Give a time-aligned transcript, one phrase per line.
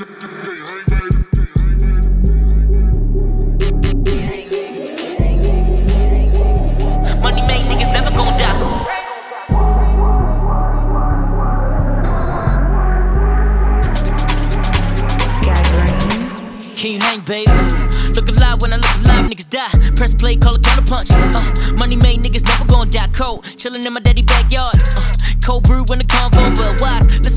[0.00, 0.08] Can
[16.92, 17.20] you hang?
[18.14, 19.68] Look alive when I look alive, niggas die.
[19.96, 21.10] Press play, call counter punch.
[21.10, 23.44] Uh, money made niggas never gon' die cold.
[23.44, 24.76] Chillin' in my daddy backyard.
[24.96, 25.02] Uh,
[25.44, 27.29] cold brew when the convo, but wise.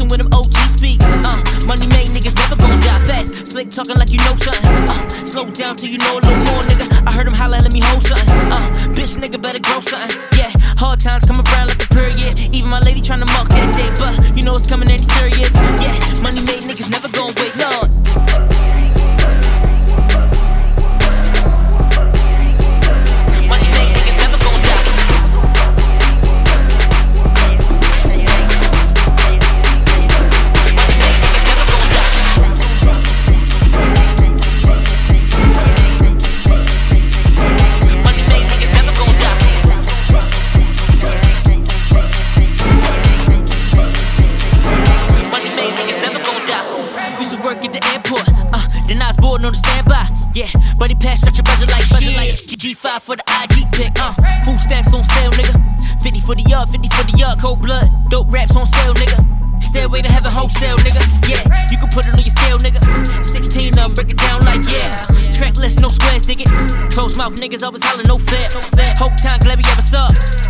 [3.63, 4.75] Slick talking like you know something.
[4.91, 6.83] Uh, slow down till you know a little more, nigga.
[7.07, 8.27] I heard him holla, let me hold something.
[8.51, 8.59] Uh,
[8.91, 10.19] bitch, nigga better grow something.
[10.35, 12.35] Yeah, hard times come around like a period.
[12.51, 15.03] Even my lady tryna mark that day, but you know it's coming any
[48.87, 50.09] then I was bored on the standby.
[50.33, 54.13] Yeah, but pass, stretch a budget like budget like G5 for the IG pick, uh,
[54.45, 55.55] food stamps on sale, nigga.
[56.01, 59.19] 50 for the yard, 50 for the yard, cold blood, dope raps on sale, nigga.
[59.63, 61.01] Stairway to heaven wholesale, nigga.
[61.27, 62.81] Yeah, you can put it on your scale, nigga.
[63.25, 64.91] 16 of 'em, break it down like yeah.
[65.31, 66.49] Track list, no squares, dig it.
[66.91, 68.49] Close mouth niggas always hollering, no fair.
[68.99, 70.09] Whole time, glad we ever saw.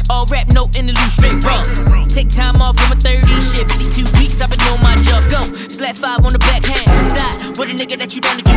[0.10, 1.64] All rap, no interlude, straight raw.
[2.10, 3.70] Take time off from a 30 shit.
[3.72, 5.24] 52 weeks, I've been on my job.
[5.32, 7.08] Go, slap five on the backhand.
[7.08, 8.56] Side, with a nigga that you to do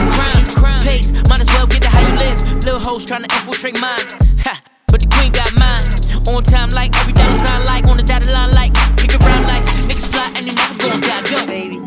[0.57, 0.83] crime.
[0.83, 2.41] Pace, might as well get to how you live.
[2.65, 4.07] Little hoes trying to infiltrate mine.
[4.45, 5.87] Ha, but the queen got mine.
[6.35, 9.63] On time, like every dollar sign, like on the dotted line, like kick around, like
[9.89, 11.23] niggas fly and they never gon' die.
[11.31, 11.47] Go.
[11.47, 11.86] baby.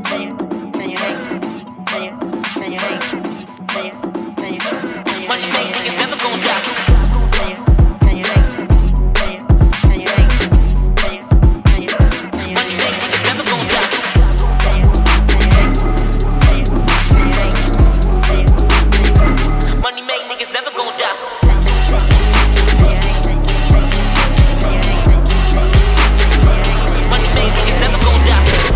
[20.71, 21.15] Never gon' die.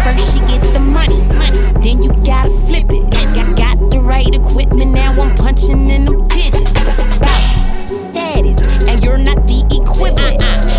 [0.04, 1.20] First get the money,
[1.82, 3.04] then you gotta flip it.
[3.58, 6.62] Got, the right equipment, now I'm punching in them digits.
[8.90, 9.64] And you're not the.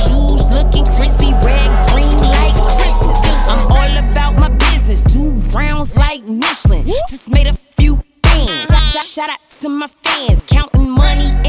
[0.04, 3.18] Shoes looking crispy, red, green like Christmas.
[3.48, 6.86] I'm all about my business, two rounds like Michelin.
[7.08, 8.02] Just made a few.
[9.02, 10.63] Shout out to my fans, counting
[11.04, 11.43] money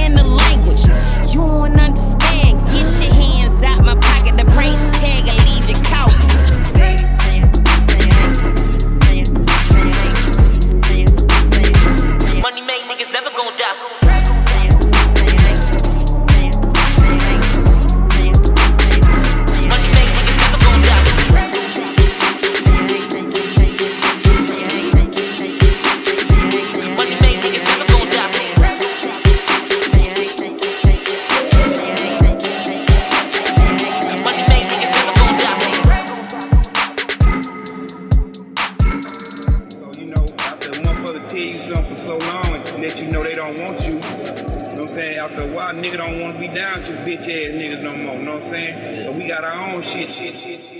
[41.35, 43.99] tell you something for so long and let you know they don't want you, you
[43.99, 45.17] know what I'm saying?
[45.17, 48.15] After a while, nigga don't want to be down you bitch ass niggas no more,
[48.15, 49.05] you know what I'm saying?
[49.05, 50.74] But we got our own shit, shit, shit, shit.